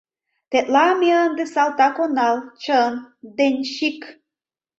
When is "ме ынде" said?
0.99-1.43